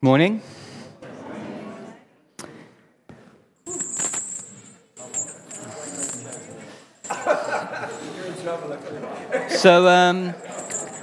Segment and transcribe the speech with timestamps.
[0.00, 0.40] Morning.
[9.48, 10.34] So, um,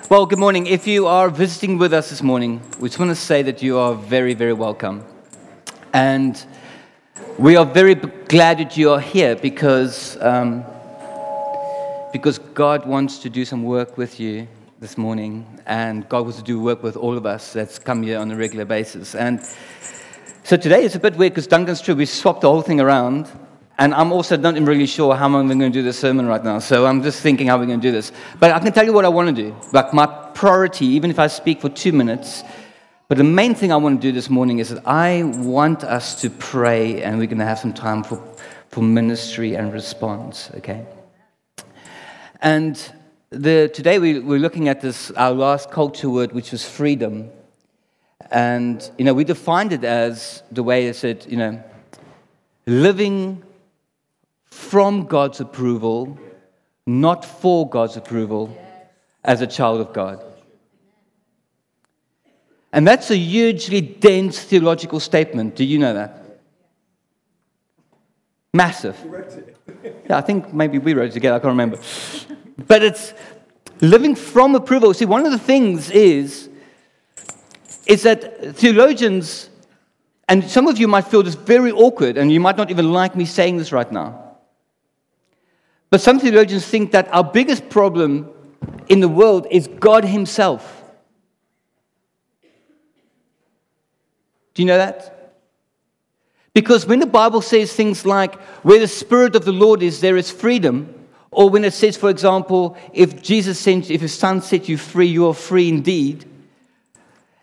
[0.10, 0.68] well, good morning.
[0.68, 3.78] If you are visiting with us this morning, we just want to say that you
[3.78, 5.04] are very, very welcome.
[5.92, 6.42] And
[7.38, 10.64] we are very glad that you are here because, um,
[12.14, 14.48] because God wants to do some work with you
[14.86, 18.20] this morning, and God wants to do work with all of us that's come here
[18.20, 19.16] on a regular basis.
[19.16, 19.42] And
[20.44, 21.96] so today is a bit weird because Duncan's true.
[21.96, 23.28] We swapped the whole thing around.
[23.80, 26.44] And I'm also not even really sure how I'm going to do this sermon right
[26.44, 26.60] now.
[26.60, 28.12] So I'm just thinking how we're going to do this.
[28.40, 29.56] But I can tell you what I want to do.
[29.74, 32.44] Like my priority, even if I speak for two minutes,
[33.08, 36.22] but the main thing I want to do this morning is that I want us
[36.22, 38.22] to pray and we're going to have some time for,
[38.70, 40.86] for ministry and response, okay?
[42.40, 42.80] And
[43.30, 47.30] the, today we, we're looking at this, our last culture word, which was freedom.
[48.32, 51.64] And, you know, we defined it as the way it said, you know,
[52.66, 53.44] living
[54.46, 56.18] from God's approval,
[56.86, 58.56] not for God's approval,
[59.24, 60.24] as a child of God.
[62.72, 65.56] And that's a hugely dense theological statement.
[65.56, 66.24] Do you know that?
[68.54, 68.98] Massive.
[70.10, 71.80] Yeah, I think maybe we wrote it together, I can't remember.
[72.58, 73.14] But it's
[73.82, 74.94] living from approval.
[74.94, 76.50] See, one of the things is,
[77.86, 79.50] is that theologians,
[80.28, 83.16] and some of you might feel this very awkward, and you might not even like
[83.16, 84.38] me saying this right now.
[85.90, 88.30] But some theologians think that our biggest problem
[88.88, 90.84] in the world is God Himself.
[94.54, 95.34] Do you know that?
[96.54, 100.16] Because when the Bible says things like, where the Spirit of the Lord is, there
[100.16, 100.95] is freedom,
[101.36, 105.08] or when it says, for example, if Jesus sent, if His Son set you free,
[105.08, 106.24] you are free indeed.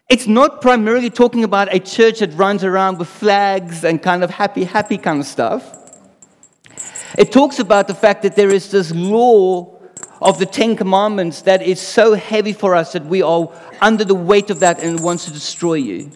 [0.08, 4.30] It's not primarily talking about a church that runs around with flags and kind of
[4.30, 5.76] happy, happy kind of stuff.
[7.18, 9.78] It talks about the fact that there is this law
[10.22, 13.52] of the Ten Commandments that is so heavy for us that we are
[13.82, 16.10] under the weight of that and wants to destroy you.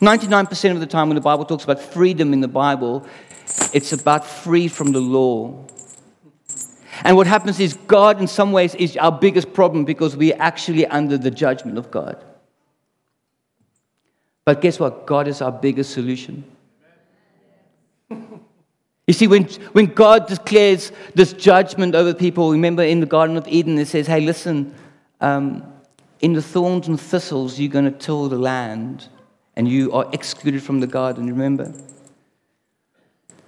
[0.00, 3.06] 99% of the time when the Bible talks about freedom in the Bible,
[3.72, 5.64] it's about free from the law.
[7.04, 10.86] And what happens is God, in some ways, is our biggest problem because we're actually
[10.86, 12.22] under the judgment of God.
[14.44, 15.06] But guess what?
[15.06, 16.44] God is our biggest solution.
[19.06, 23.46] You see, when, when God declares this judgment over people, remember in the Garden of
[23.46, 24.74] Eden, it says, hey, listen,
[25.20, 25.62] um,
[26.20, 29.08] in the thorns and thistles, you're going to till the land,
[29.54, 31.72] and you are excluded from the garden, remember?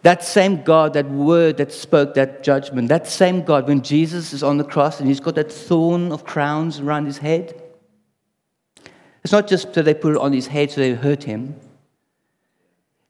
[0.02, 4.42] That same God, that word that spoke that judgment, that same God, when Jesus is
[4.42, 7.60] on the cross and he's got that thorn of crowns around his head,
[9.24, 11.56] it's not just that they put it on his head so they hurt him.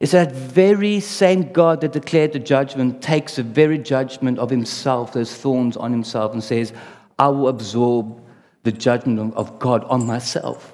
[0.01, 5.13] It's that very same God that declared the judgment takes the very judgment of himself,
[5.13, 6.73] those thorns on himself, and says,
[7.19, 8.21] I will absorb
[8.63, 10.73] the judgment of God on myself.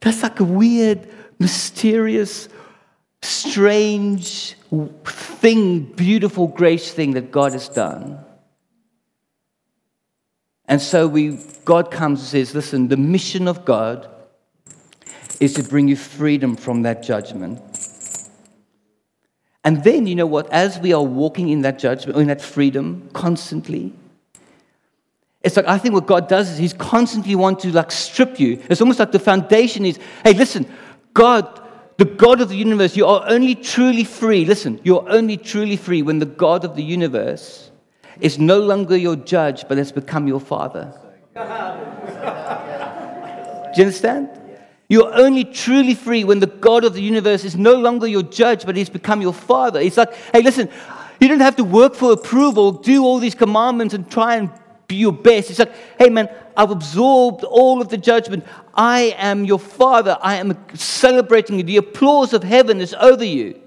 [0.00, 1.08] That's like a weird,
[1.38, 2.48] mysterious,
[3.22, 4.54] strange
[5.04, 8.24] thing, beautiful grace thing that God has done.
[10.66, 14.08] And so we, God comes and says, listen, the mission of God
[15.40, 17.60] is to bring you freedom from that judgment.
[19.64, 23.08] And then, you know what, as we are walking in that judgment, in that freedom
[23.12, 23.92] constantly,
[25.42, 28.62] it's like I think what God does is He's constantly want to like strip you.
[28.68, 30.66] It's almost like the foundation is, hey, listen,
[31.14, 31.62] God,
[31.98, 34.44] the God of the universe, you are only truly free.
[34.44, 37.70] Listen, you're only truly free when the God of the universe
[38.20, 40.94] is no longer your judge, but has become your father.
[41.34, 41.40] Do
[43.76, 44.30] you understand?
[44.88, 48.64] You're only truly free when the God of the universe is no longer your judge,
[48.64, 49.80] but he's become your father.
[49.80, 50.70] It's like, hey, listen,
[51.20, 54.50] you don't have to work for approval, do all these commandments, and try and
[54.94, 55.50] your best.
[55.50, 58.46] It's like, hey, man, I've absorbed all of the judgment.
[58.74, 60.16] I am your father.
[60.20, 61.62] I am celebrating you.
[61.62, 63.60] The applause of heaven is over you.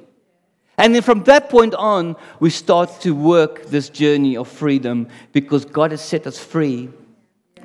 [0.78, 5.64] And then from that point on, we start to work this journey of freedom because
[5.64, 6.90] God has set us free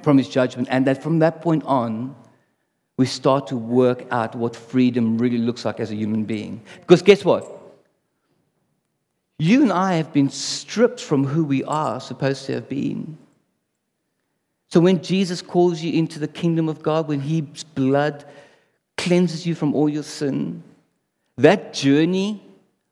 [0.03, 0.69] from his judgment.
[0.71, 2.15] And that from that point on,
[2.99, 6.61] we start to work out what freedom really looks like as a human being.
[6.81, 7.53] Because guess what?
[9.39, 13.19] You and I have been stripped from who we are supposed to have been.
[14.69, 18.25] So when Jesus calls you into the kingdom of God, when his blood
[18.97, 20.63] cleanses you from all your sin,
[21.37, 22.43] that journey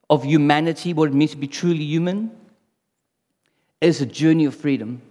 [0.09, 2.31] of humanity, what it means to be truly human,
[3.81, 5.03] is a journey of freedom.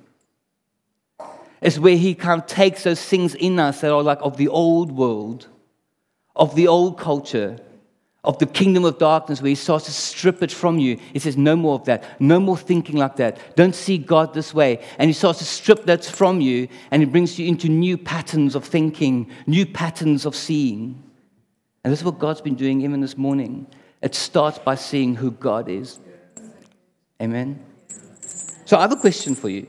[1.62, 4.50] It's where He kind of takes those things in us that are like of the
[4.50, 5.48] old world,
[6.36, 7.58] of the old culture,
[8.24, 10.98] of the kingdom of darkness, where He starts to strip it from you.
[11.12, 12.22] He says, No more of that.
[12.22, 13.56] No more thinking like that.
[13.56, 14.84] Don't see God this way.
[14.98, 18.56] And He starts to strip that from you, and He brings you into new patterns
[18.56, 21.04] of thinking, new patterns of seeing.
[21.84, 23.68] And this is what God's been doing even this morning.
[24.02, 26.00] It starts by seeing who God is.
[27.22, 27.64] Amen.
[28.66, 29.68] So I have a question for you.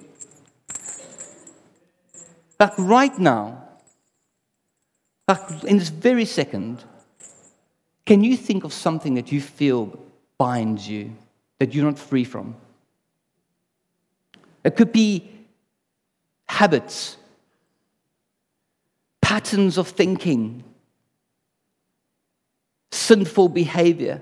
[2.59, 3.65] Like right now,
[5.27, 6.85] like in this very second,
[8.07, 9.99] can you think of something that you feel
[10.39, 11.13] binds you,
[11.59, 12.55] that you're not free from?
[14.63, 15.31] It could be
[16.47, 17.17] habits,
[19.21, 20.65] patterns of thinking,
[22.91, 24.21] sinful behavior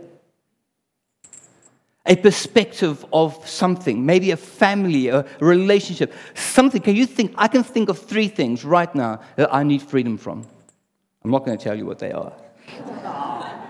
[2.07, 6.83] a perspective of something, maybe a family, a relationship, something.
[6.83, 7.33] Can you think?
[7.37, 10.47] I can think of three things right now that I need freedom from.
[11.25, 12.33] I'm not going to tell you what they are.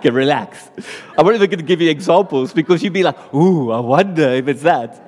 [0.02, 0.70] Okay, relax.
[1.16, 4.28] I'm not even going to give you examples because you'd be like, ooh, I wonder
[4.30, 4.98] if it's that.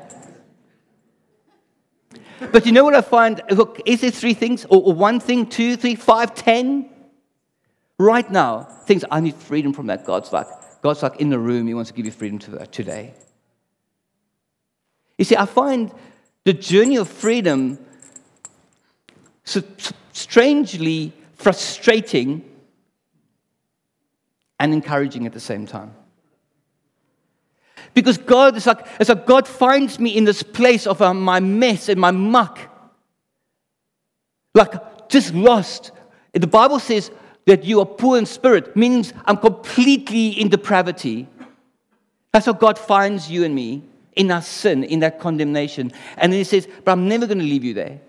[2.52, 3.43] But you know what I find?
[3.50, 6.91] Look, is there three things, or, or one thing, two, three, five, ten?
[7.99, 10.05] Right now, things I need freedom from that.
[10.05, 10.46] God's like,
[10.82, 13.14] God's like in the room, He wants to give you freedom uh, today.
[15.19, 15.93] You see, I find
[16.44, 17.79] the journey of freedom
[19.44, 19.62] so
[20.12, 22.44] strangely frustrating
[24.58, 25.94] and encouraging at the same time.
[27.92, 31.40] Because God is like, it's like God finds me in this place of uh, my
[31.40, 32.58] mess and my muck.
[34.54, 35.92] Like, just lost.
[36.32, 37.10] The Bible says,
[37.46, 41.28] that you are poor in spirit means I'm completely in depravity.
[42.32, 43.82] That's how God finds you and me
[44.16, 45.92] in our sin, in that condemnation.
[46.16, 48.00] And then He says, But I'm never going to leave you there.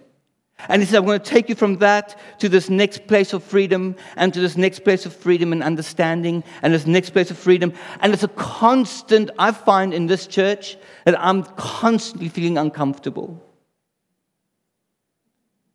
[0.69, 3.43] And He says, I'm going to take you from that to this next place of
[3.43, 7.37] freedom, and to this next place of freedom and understanding, and this next place of
[7.37, 7.73] freedom.
[7.99, 13.41] And it's a constant, I find in this church, that I'm constantly feeling uncomfortable.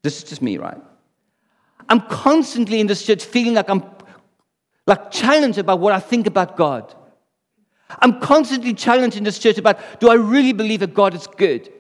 [0.03, 0.81] This is just me, right?
[1.89, 3.85] I'm constantly in this church feeling like I'm
[4.87, 6.95] like challenged about what I think about God.
[7.99, 11.71] I'm constantly challenged in this church about do I really believe that God is good?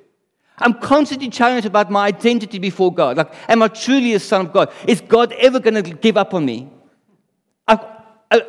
[0.60, 3.16] I'm constantly challenged about my identity before God.
[3.16, 4.72] Like, am I truly a son of God?
[4.86, 6.70] Is God ever going to give up on me?
[7.66, 7.78] I,
[8.30, 8.42] I,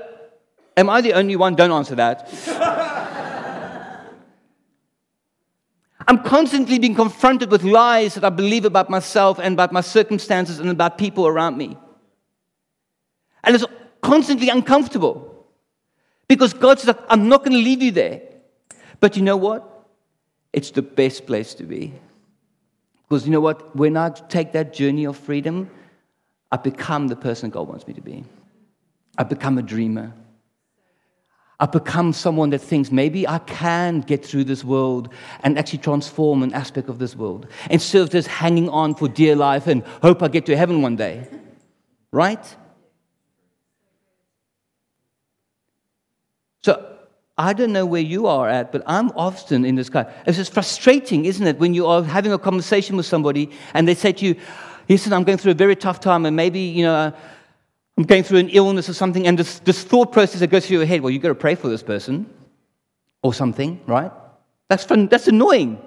[0.78, 1.56] am I the only one?
[1.56, 2.30] Don't answer that.
[6.08, 10.60] I'm constantly being confronted with lies that I believe about myself and about my circumstances
[10.60, 11.78] and about people around me.
[13.44, 13.64] And it's
[14.02, 15.46] constantly uncomfortable
[16.28, 18.22] because God says, I'm not going to leave you there.
[19.00, 19.71] But you know what?
[20.54, 21.94] It's the best place to be.
[23.08, 23.76] Because you know what?
[23.76, 25.70] When I take that journey of freedom,
[26.52, 28.24] I become the person God wants me to be.
[29.18, 30.14] I become a dreamer.
[31.60, 35.10] I become someone that thinks maybe I can get through this world
[35.44, 39.36] and actually transform an aspect of this world instead of just hanging on for dear
[39.36, 41.28] life and hope I get to heaven one day.
[42.12, 42.44] Right?
[46.64, 46.98] So
[47.42, 50.08] I don't know where you are at, but I'm often in this kind.
[50.26, 53.96] It's just frustrating, isn't it, when you are having a conversation with somebody and they
[53.96, 54.36] say to you,
[54.92, 57.14] Listen, I'm going through a very tough time, and maybe, you know,
[57.98, 60.78] I'm going through an illness or something, and this, this thought process that goes through
[60.78, 62.30] your head, well, you've got to pray for this person
[63.24, 64.12] or something, right?
[64.70, 65.82] That's, fun, that's annoying.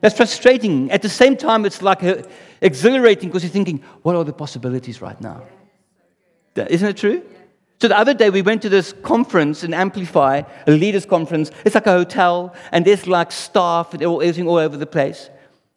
[0.00, 0.90] That's frustrating.
[0.90, 2.22] At the same time, it's like uh,
[2.62, 5.42] exhilarating because you're thinking, what are the possibilities right now?
[6.56, 7.22] Isn't it true?
[7.84, 11.50] So the other day we went to this conference in Amplify, a leaders conference.
[11.66, 15.28] It's like a hotel, and there's like staff and everything all over the place.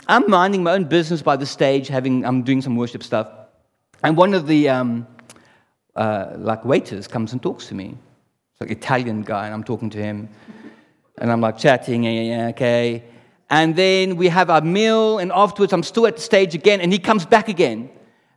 [0.07, 3.27] I'm minding my own business by the stage, having I'm doing some worship stuff,
[4.03, 5.05] and one of the um,
[5.97, 7.97] uh, like waiters comes and talks to me.
[8.53, 10.29] It's like Italian guy, and I'm talking to him,
[11.17, 13.03] and I'm like chatting, yeah, yeah, yeah, okay.
[13.49, 16.93] And then we have our meal, and afterwards I'm still at the stage again, and
[16.93, 17.89] he comes back again.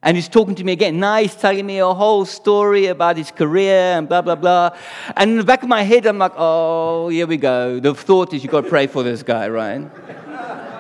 [0.03, 0.99] And he's talking to me again.
[0.99, 4.71] Now he's telling me a whole story about his career and blah, blah, blah.
[5.15, 7.81] And in the back of my head, I'm like, oh, here we go.
[7.81, 9.91] The thought is you've got to pray for this guy, right?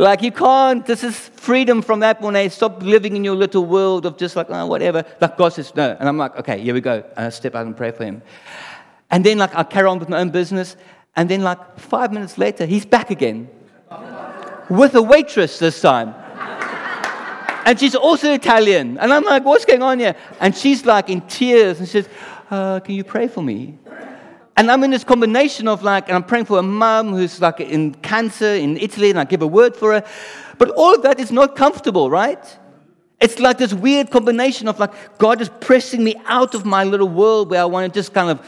[0.00, 2.48] Like you can't, this is freedom from that one.
[2.48, 5.04] Stop living in your little world of just like, oh, whatever.
[5.20, 5.94] Like God says, no.
[6.00, 7.04] And I'm like, okay, here we go.
[7.18, 8.22] And I step out and pray for him.
[9.10, 10.76] And then like I carry on with my own business.
[11.16, 13.50] And then like five minutes later, he's back again.
[14.70, 16.14] with a waitress this time.
[17.64, 18.98] And she's also Italian.
[18.98, 20.16] And I'm like, what's going on here?
[20.40, 22.08] And she's like in tears and she says,
[22.50, 23.78] uh, can you pray for me?
[24.56, 27.60] And I'm in this combination of like, and I'm praying for a mum who's like
[27.60, 30.04] in cancer in Italy, and I give a word for her.
[30.58, 32.58] But all of that is not comfortable, right?
[33.20, 37.08] It's like this weird combination of like God is pressing me out of my little
[37.08, 38.46] world where I want to just kind of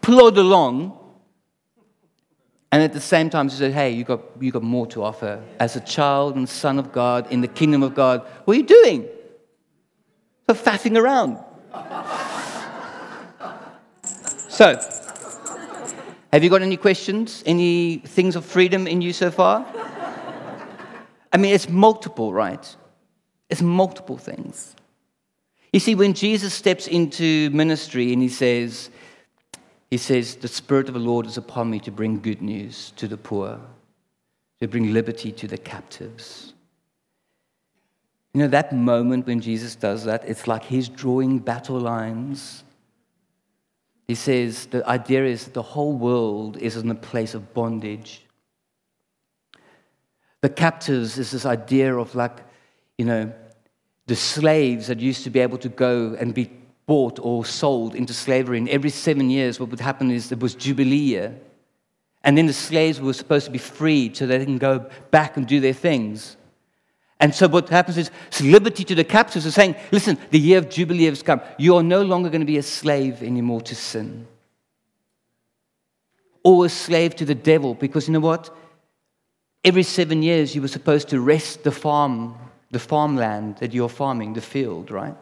[0.00, 0.98] plod along.
[2.70, 5.42] And at the same time, he said, Hey, you got, you got more to offer.
[5.58, 8.66] As a child and son of God in the kingdom of God, what are you
[8.66, 9.08] doing?
[10.46, 11.38] For faffing around.
[14.48, 14.78] so,
[16.32, 17.42] have you got any questions?
[17.46, 19.66] Any things of freedom in you so far?
[21.32, 22.76] I mean, it's multiple, right?
[23.48, 24.74] It's multiple things.
[25.72, 28.90] You see, when Jesus steps into ministry and he says,
[29.90, 33.08] he says, The Spirit of the Lord is upon me to bring good news to
[33.08, 33.60] the poor,
[34.60, 36.52] to bring liberty to the captives.
[38.34, 42.62] You know, that moment when Jesus does that, it's like he's drawing battle lines.
[44.06, 48.22] He says the idea is that the whole world is in a place of bondage.
[50.40, 52.44] The captives is this idea of like
[52.98, 53.32] you know,
[54.06, 56.50] the slaves that used to be able to go and be
[56.88, 58.58] bought or sold into slavery.
[58.58, 61.38] And every seven years, what would happen is there was Jubilee year.
[62.24, 65.46] And then the slaves were supposed to be freed so they can go back and
[65.46, 66.36] do their things.
[67.20, 70.58] And so what happens is it's liberty to the captives is saying, listen, the year
[70.58, 71.40] of Jubilee has come.
[71.58, 74.26] You are no longer going to be a slave anymore to sin.
[76.42, 78.50] Or a slave to the devil, because you know what?
[79.64, 82.34] Every seven years you were supposed to rest the farm
[82.70, 85.16] the farmland that you're farming, the field, right?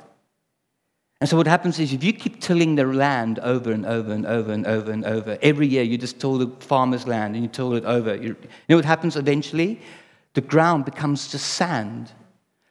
[1.21, 4.27] And so what happens is if you keep tilling the land over and over and
[4.27, 7.49] over and over and over, every year you just till the farmer's land and you
[7.49, 8.15] till it over.
[8.15, 8.37] You
[8.69, 9.81] know what happens eventually?
[10.35, 12.13] The ground becomes just sand.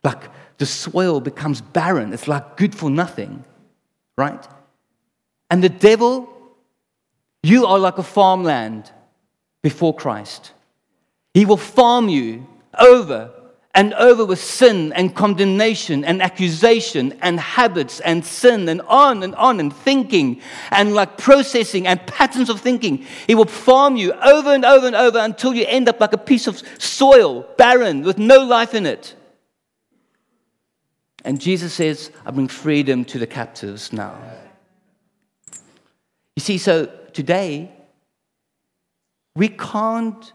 [0.04, 2.14] Like the soil becomes barren.
[2.14, 3.44] It's like good for nothing,
[4.16, 4.48] right?
[5.50, 6.30] And the devil,
[7.42, 8.92] you are like a farmland
[9.64, 10.52] before Christ.
[11.34, 12.48] He will farm you
[12.80, 13.32] over
[13.76, 19.36] and over with sin and condemnation and accusation and habits and sin and on and
[19.36, 20.42] on and thinking
[20.72, 23.06] and like processing and patterns of thinking.
[23.28, 26.18] He will farm you over and over and over until you end up like a
[26.18, 29.14] piece of soil, barren, with no life in it.
[31.26, 34.18] And Jesus says, I bring freedom to the captives now.
[36.38, 37.72] You see, so today,
[39.36, 40.32] we can't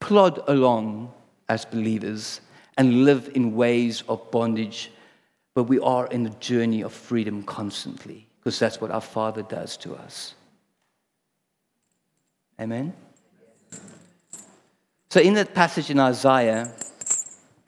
[0.00, 1.12] plod along
[1.48, 2.40] as believers
[2.76, 4.90] and live in ways of bondage,
[5.54, 9.76] but we are in a journey of freedom constantly because that's what our Father does
[9.78, 10.34] to us.
[12.60, 12.92] Amen?
[15.10, 16.72] So, in that passage in Isaiah,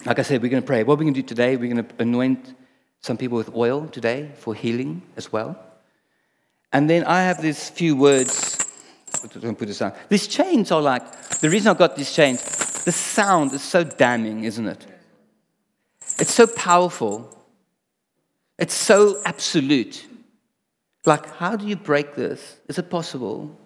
[0.07, 0.83] like I said, we're going to pray.
[0.83, 2.55] What we're going to do today, we're going to anoint
[3.01, 5.59] some people with oil today for healing as well.
[6.73, 8.59] And then I have these few words.
[9.41, 9.93] Don't put this down.
[10.09, 12.43] These chains are like, the reason I got these chains,
[12.85, 14.87] the sound is so damning, isn't it?
[16.19, 17.31] It's so powerful.
[18.59, 20.07] It's so absolute.
[21.07, 22.59] Like, how do you break this?
[22.69, 23.59] Is it possible?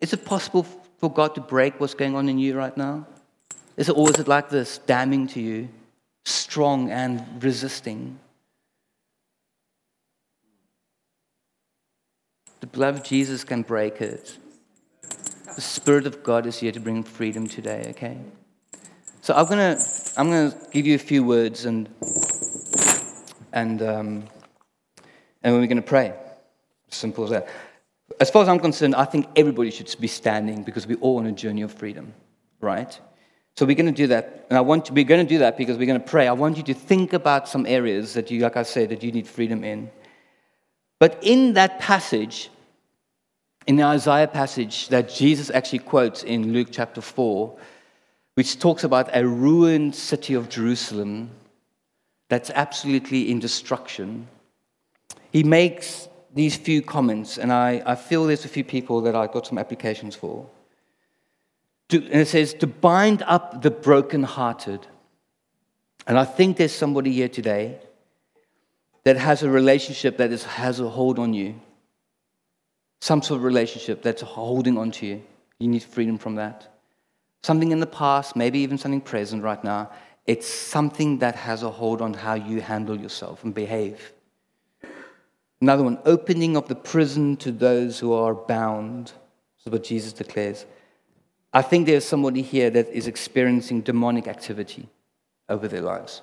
[0.00, 0.66] Is it possible
[0.98, 3.06] for God to break what's going on in you right now?
[3.76, 5.68] Is it, or is it like this, damning to you,
[6.24, 8.18] strong and resisting?
[12.60, 14.38] The blood of Jesus can break it.
[15.54, 18.16] The Spirit of God is here to bring freedom today, okay?
[19.20, 19.78] So I'm gonna
[20.16, 21.88] I'm gonna give you a few words and
[23.52, 24.24] and um,
[25.42, 26.14] and we're gonna pray.
[26.88, 27.48] Simple as that.
[28.18, 31.26] As far as I'm concerned, I think everybody should be standing because we're all on
[31.26, 32.14] a journey of freedom,
[32.60, 32.98] right?
[33.56, 35.92] So we're to do that, and I want to, we're to do that because we're
[35.92, 36.26] to pray.
[36.26, 39.12] I want you to think about some areas that you, like I said, that you
[39.12, 39.90] need freedom in.
[40.98, 42.48] But in that passage,
[43.66, 47.56] in the Isaiah passage that Jesus actually quotes in Luke chapter 4,
[48.34, 51.30] which talks about a ruined city of Jerusalem
[52.28, 54.26] that's absolutely in destruction.
[55.30, 59.32] He makes these few comments, and I, I feel there's a few people that I've
[59.32, 60.48] got some applications for.
[61.90, 64.86] To, and it says, to bind up the brokenhearted.
[66.06, 67.78] And I think there's somebody here today
[69.04, 71.60] that has a relationship that is, has a hold on you.
[73.02, 75.22] Some sort of relationship that's holding on to you.
[75.58, 76.72] You need freedom from that
[77.42, 79.90] something in the past, maybe even something present right now.
[80.26, 84.12] It's something that has a hold on how you handle yourself and behave.
[85.60, 89.06] Another one, opening of the prison to those who are bound.
[89.06, 90.66] This is what Jesus declares.
[91.52, 94.88] I think there's somebody here that is experiencing demonic activity
[95.48, 96.22] over their lives.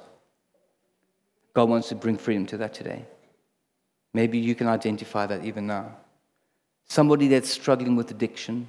[1.53, 3.05] God wants to bring freedom to that today.
[4.13, 5.97] Maybe you can identify that even now.
[6.89, 8.67] Somebody that's struggling with addiction,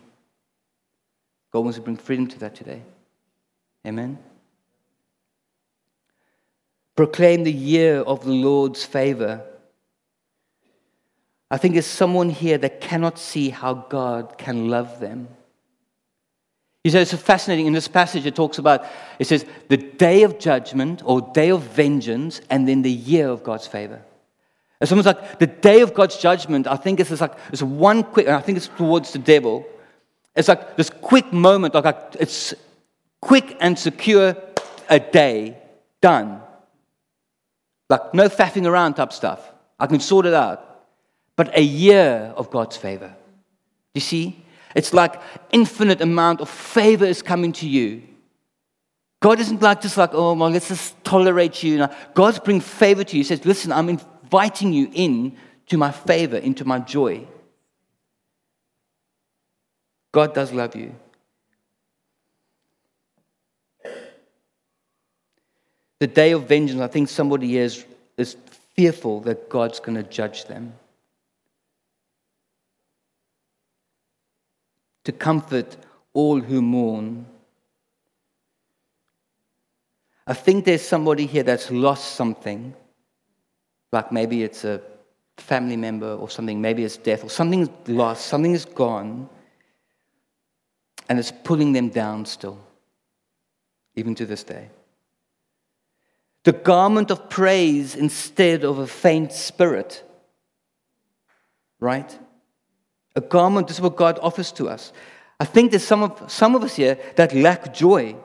[1.53, 2.83] God wants to bring freedom to that today.
[3.87, 4.19] Amen?
[7.01, 9.43] proclaim the year of the Lord's favor.
[11.51, 15.27] I think there's someone here that cannot see how God can love them.
[16.85, 17.65] You say it's so fascinating.
[17.65, 18.85] In this passage, it talks about,
[19.19, 23.43] it says, the day of judgment or day of vengeance, and then the year of
[23.43, 24.03] God's favor.
[24.81, 28.29] It's almost like the day of God's judgment, I think it's like it's one quick,
[28.29, 29.67] I think it's towards the devil.
[30.35, 32.55] It's like this quick moment, like, it's
[33.21, 34.37] quick and secure,
[34.89, 35.59] a day,
[36.01, 36.41] done.
[37.91, 39.53] Like no faffing around type stuff.
[39.79, 40.67] I can sort it out.
[41.37, 43.15] But a year of God's favor.
[43.95, 44.45] You see?
[44.75, 45.21] It's like
[45.51, 48.03] infinite amount of favor is coming to you.
[49.21, 51.87] God isn't like just like, oh, well, let's just tolerate you.
[52.15, 53.21] God's bring favor to you.
[53.21, 57.27] He says, listen, I'm inviting you in to my favor, into my joy.
[60.13, 60.95] God does love you.
[65.99, 67.85] The day of vengeance, I think somebody is,
[68.17, 68.37] is
[68.77, 70.75] fearful that God's going to judge them.
[75.05, 75.77] To comfort
[76.13, 77.27] all who mourn.
[80.25, 82.75] I think there's somebody here that's lost something,
[83.93, 84.81] like maybe it's a
[85.37, 89.29] family member or something, maybe it's death or something's lost, something is gone,
[91.09, 92.59] and it's pulling them down still,
[93.97, 94.69] even to this day
[96.45, 100.03] the garment of praise instead of a faint spirit.
[101.79, 102.19] Right?
[103.17, 104.93] A garment, this is what God offers to us.
[105.39, 108.17] I think there's some of, some of us here that lack joy.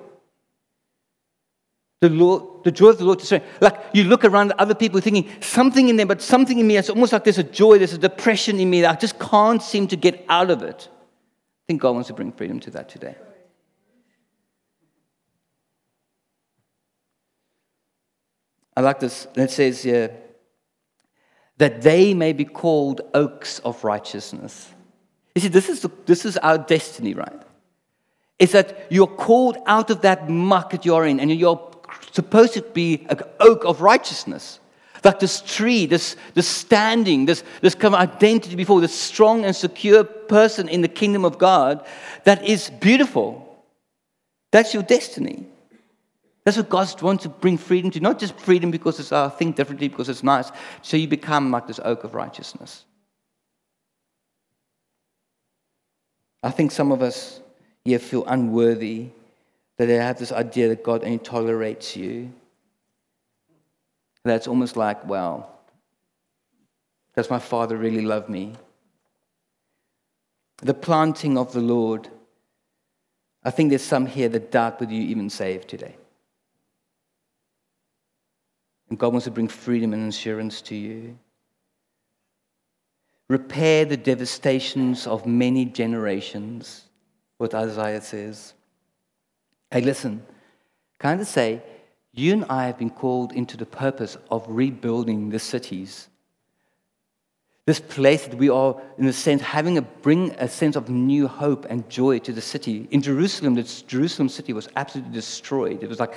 [2.02, 4.76] The, Lord, the joy of the Lord to say, like you look around at other
[4.76, 7.78] people thinking something in them, but something in me, it's almost like there's a joy,
[7.78, 10.90] there's a depression in me that I just can't seem to get out of it.
[10.92, 13.16] I think God wants to bring freedom to that today.
[18.78, 19.28] I like this.
[19.36, 20.16] It says here
[21.58, 24.70] that they may be called oaks of righteousness.
[25.34, 27.42] You see, this is, the, this is our destiny, right?
[28.38, 31.72] Is that you're called out of that muck that you're in, and you're
[32.16, 34.60] supposed to be an oak of righteousness.
[35.04, 39.56] Like this tree, this, this standing, this, this kind of identity before this strong and
[39.56, 41.86] secure person in the kingdom of God
[42.24, 43.64] that is beautiful.
[44.52, 45.46] That's your destiny.
[46.44, 48.00] That's what God wants to bring freedom to.
[48.00, 50.52] Not just freedom because it's, uh, think differently because it's nice.
[50.82, 52.86] So you become like this oak of righteousness.
[56.42, 57.42] I think some of us
[57.84, 59.10] here feel unworthy,
[59.78, 62.32] that they have this idea that God only tolerates you.
[64.24, 65.60] That's almost like, well,
[67.16, 68.54] does my father really love me?
[70.58, 72.10] The planting of the Lord.
[73.44, 75.96] I think there's some here that doubt whether you even saved today.
[78.90, 81.18] And God wants to bring freedom and assurance to you.
[83.28, 86.84] Repair the devastations of many generations,
[87.38, 88.54] what Isaiah says.
[89.76, 90.24] Hey, listen,
[91.02, 91.62] can I just say,
[92.14, 96.08] you and I have been called into the purpose of rebuilding the cities.
[97.66, 101.28] This place that we are, in a sense, having a bring a sense of new
[101.28, 102.88] hope and joy to the city.
[102.90, 105.84] In Jerusalem, the Jerusalem city was absolutely destroyed.
[105.84, 106.14] It was like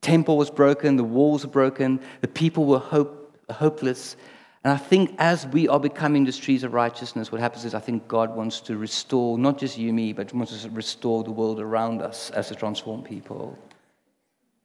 [0.00, 4.14] temple was broken, the walls were broken, the people were hope, hopeless.
[4.64, 7.80] And I think as we are becoming the streets of righteousness, what happens is I
[7.80, 11.60] think God wants to restore not just you, me, but wants to restore the world
[11.60, 13.58] around us as a transformed people.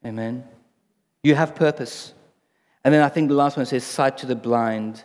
[0.05, 0.45] Amen.
[1.21, 2.13] You have purpose.
[2.85, 5.03] And then I think the last one says, sight to the blind.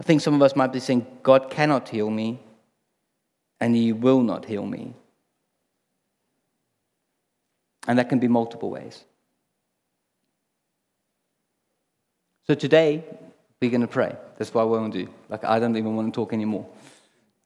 [0.00, 2.40] I think some of us might be saying, God cannot heal me,
[3.60, 4.94] and He will not heal me.
[7.86, 9.04] And that can be multiple ways.
[12.46, 13.04] So today,
[13.60, 14.16] we're going to pray.
[14.36, 15.12] That's what I want to do.
[15.28, 16.66] Like, I don't even want to talk anymore.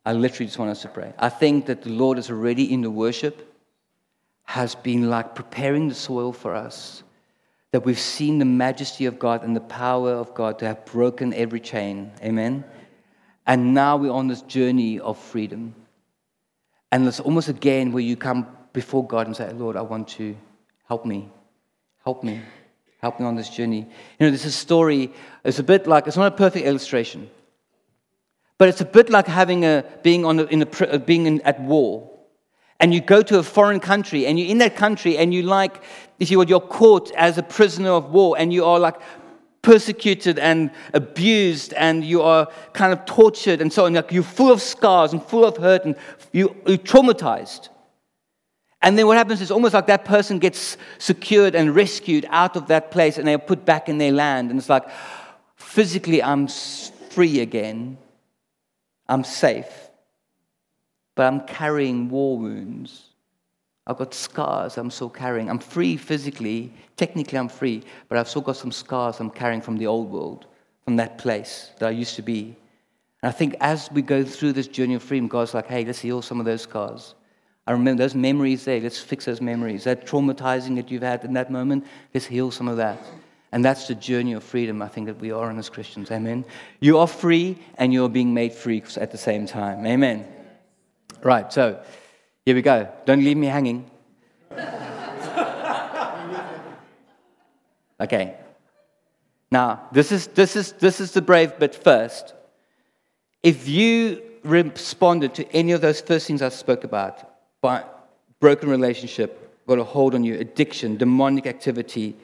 [0.06, 1.12] I literally just want us to pray.
[1.18, 3.52] I think that the Lord is already in the worship,
[4.44, 7.02] has been like preparing the soil for us,
[7.72, 11.35] that we've seen the majesty of God and the power of God to have broken
[11.35, 12.12] every chain.
[12.22, 12.64] Amen.
[13.46, 15.74] And now we're on this journey of freedom.
[16.90, 20.37] And it's almost again where you come before God and say, Lord, I want to
[20.87, 21.28] help me.
[22.04, 22.40] Help me.
[22.98, 23.87] Help me on this journey.
[24.18, 25.12] You know, this is a story,
[25.44, 27.30] it's a bit like, it's not a perfect illustration,
[28.59, 31.40] but it's a bit like having a, being, on a, in a, uh, being in,
[31.42, 32.11] at war.
[32.80, 35.82] And you go to a foreign country, and you're in that country, and you like,
[36.20, 38.96] if you would, you're caught as a prisoner of war, and you are like
[39.62, 43.94] persecuted and abused, and you are kind of tortured, and so on.
[43.94, 45.96] Like you're full of scars and full of hurt, and
[46.32, 47.68] you, you're traumatized.
[48.82, 52.68] And then what happens is almost like that person gets secured and rescued out of
[52.68, 54.50] that place and they're put back in their land.
[54.50, 54.84] And it's like,
[55.56, 57.98] physically, I'm free again,
[59.08, 59.90] I'm safe,
[61.14, 63.04] but I'm carrying war wounds.
[63.86, 65.48] I've got scars I'm still carrying.
[65.48, 66.72] I'm free physically.
[66.96, 70.46] Technically, I'm free, but I've still got some scars I'm carrying from the old world,
[70.84, 72.56] from that place that I used to be.
[73.22, 76.00] And I think as we go through this journey of freedom, God's like, hey, let's
[76.00, 77.14] heal some of those scars.
[77.66, 78.81] I remember those memories there.
[78.81, 79.85] Let's fix those memories.
[79.85, 83.00] That traumatizing that you've had in that moment, let's heal some of that.
[83.52, 86.11] And that's the journey of freedom I think that we are in as Christians.
[86.11, 86.44] Amen.
[86.81, 89.87] You are free and you are being made free at the same time.
[89.87, 90.26] Amen.
[91.22, 91.83] Right, so
[92.44, 92.88] here we go.
[93.05, 93.90] Don't leave me hanging.
[97.98, 98.35] Okay.
[99.50, 102.35] Now, this is, this, is, this is the brave bit first.
[103.42, 107.36] If you responded to any of those first things I spoke about,
[107.66, 107.83] by
[108.38, 109.31] broken relationship,
[109.66, 112.14] got a hold on you, addiction, demonic activity,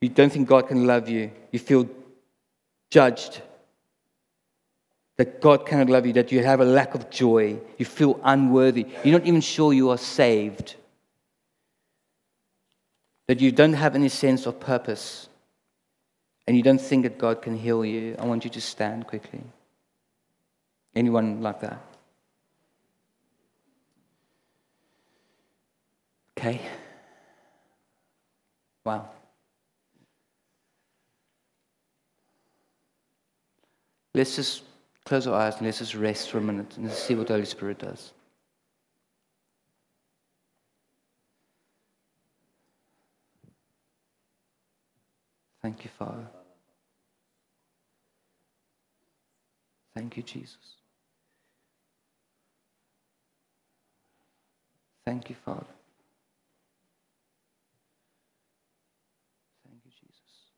[0.00, 1.86] you don't think God can love you, you feel
[2.90, 3.42] judged,
[5.18, 8.86] that God cannot love you, that you have a lack of joy, you feel unworthy,
[9.04, 10.76] you're not even sure you are saved,
[13.26, 15.28] that you don't have any sense of purpose,
[16.46, 19.42] and you don't think that God can heal you, I want you to stand quickly.
[20.94, 21.93] Anyone like that?
[26.36, 26.60] Okay.
[28.84, 29.08] Wow.
[34.14, 34.62] Let's just
[35.04, 37.44] close our eyes and let's just rest for a minute and see what the Holy
[37.44, 38.12] Spirit does.
[45.62, 46.26] Thank you, Father.
[49.94, 50.58] Thank you, Jesus.
[55.06, 55.64] Thank you, Father.
[59.66, 60.50] Thank you, Jesus.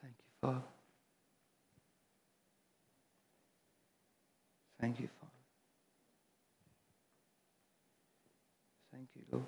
[0.00, 0.58] Thank you, Father.
[4.80, 5.32] Thank you, Father.
[8.92, 9.46] Thank you, Lord.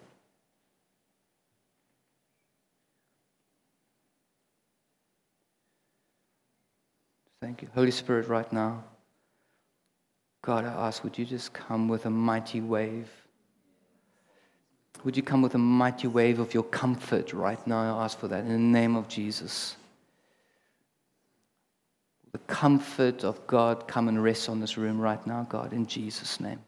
[7.43, 7.69] Thank you.
[7.75, 8.85] Holy Spirit, right now.
[10.43, 13.09] God, I ask, would you just come with a mighty wave?
[15.03, 17.99] Would you come with a mighty wave of your comfort right now?
[17.99, 19.77] I ask for that in the name of Jesus.
[22.35, 26.41] The comfort of God come and rest on this room right now, God, in Jesus'
[26.41, 26.59] name.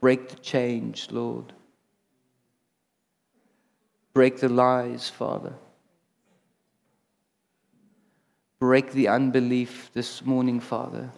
[0.00, 1.52] Break the change, Lord.
[4.14, 5.52] Break the lies, Father.
[8.60, 11.10] Break the unbelief this morning, Father.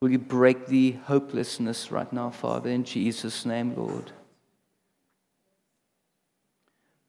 [0.00, 4.12] Will you break the hopelessness right now, Father, in Jesus' name, Lord?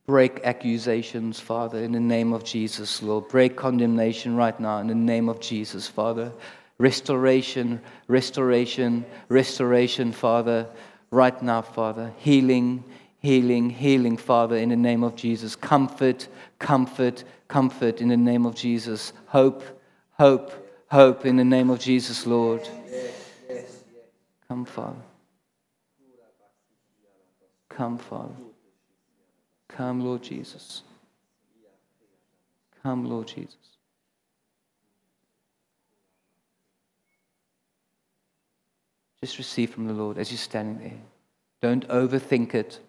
[0.09, 3.27] Break accusations, Father, in the name of Jesus, Lord.
[3.27, 6.31] Break condemnation right now in the name of Jesus, Father.
[6.79, 10.65] Restoration, restoration, restoration, Father,
[11.11, 12.11] right now, Father.
[12.17, 12.83] Healing,
[13.19, 15.55] healing, healing, Father, in the name of Jesus.
[15.55, 19.13] Comfort, comfort, comfort in the name of Jesus.
[19.27, 19.61] Hope,
[20.13, 20.51] hope,
[20.89, 22.67] hope in the name of Jesus, Lord.
[24.47, 25.03] Come, Father.
[27.69, 28.33] Come, Father.
[29.79, 30.83] Come, Lord Jesus.
[32.83, 33.55] Come, Lord Jesus.
[39.21, 40.99] Just receive from the Lord as you're standing there.
[41.61, 42.81] Don't overthink it.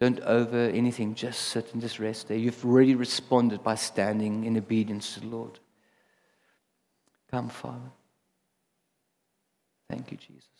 [0.00, 1.14] Don't over anything.
[1.14, 2.36] Just sit and just rest there.
[2.36, 5.58] You've already responded by standing in obedience to the Lord.
[7.30, 7.90] Come, Father.
[9.88, 10.59] Thank you, Jesus.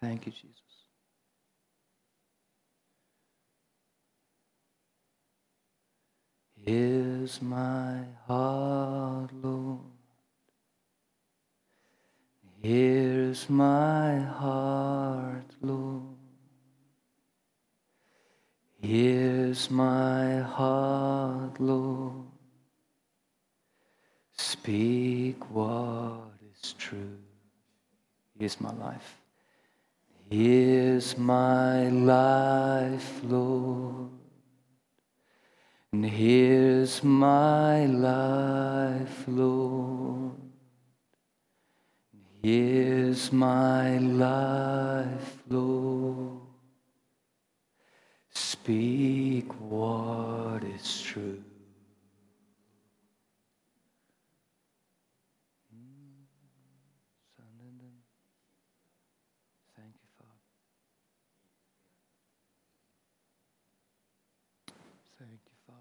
[0.00, 0.68] Thank you, Jesus.
[6.64, 9.80] Here's my heart, Lord.
[12.60, 16.02] Here's my heart, Lord.
[18.80, 22.26] Here's my heart, Lord.
[24.36, 27.18] Speak what is true.
[28.38, 29.17] Here's my life.
[30.30, 34.10] Here's my life, Lord.
[35.92, 40.32] And here's my life, Lord.
[42.12, 46.38] and Here's my life, Lord.
[48.68, 51.42] speak what is true.
[59.74, 60.44] Thank you, Father.
[65.18, 65.78] Thank you, Father.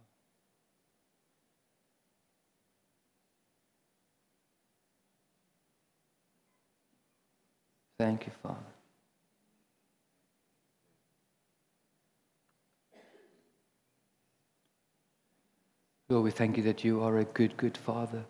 [8.00, 8.58] Thank you, Father.
[16.10, 18.24] Lord, we thank you that you are a good, good Father.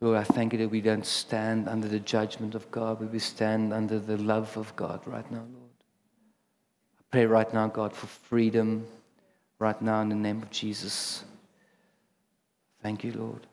[0.00, 3.18] Lord, I thank you that we don't stand under the judgment of God, but we
[3.18, 5.70] stand under the love of God right now, Lord.
[6.98, 8.86] I pray right now, God, for freedom
[9.58, 11.24] right now in the name of Jesus.
[12.82, 13.46] Thank you, Lord.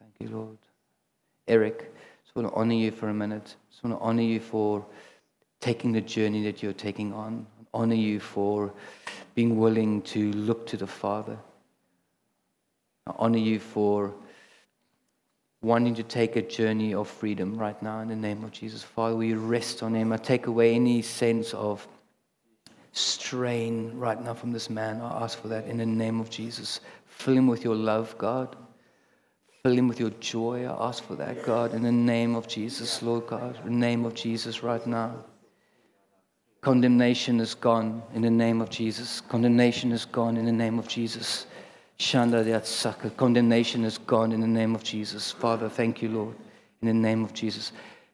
[0.00, 0.58] Thank you, Lord.
[1.48, 1.94] Eric,
[2.36, 3.56] want to honor you for a minute.
[3.56, 4.84] I just want to honor you for
[5.60, 7.46] taking the journey that you're taking on.
[7.72, 8.72] Honor you for
[9.34, 11.38] being willing to look to the Father.
[13.06, 14.14] I honor you for
[15.62, 18.82] wanting to take a journey of freedom right now in the name of Jesus.
[18.82, 20.12] Father, we rest on him.
[20.12, 21.86] I take away any sense of
[22.92, 25.00] strain right now from this man.
[25.00, 26.80] I ask for that in the name of Jesus.
[27.06, 28.56] Fill him with your love, God.
[29.66, 30.64] Fill him with your joy.
[30.64, 34.04] I ask for that, God, in the name of Jesus, Lord God, in the name
[34.04, 35.24] of Jesus right now.
[36.60, 39.20] Condemnation is gone in the name of Jesus.
[39.22, 41.48] Condemnation is gone in the name of Jesus.
[41.98, 45.32] Shanda Condemnation is gone in the name of Jesus.
[45.32, 46.36] Father, thank you, Lord,
[46.80, 47.72] in the name of Jesus.